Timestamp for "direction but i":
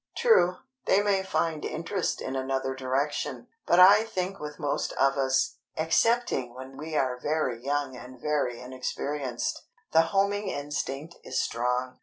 2.73-4.03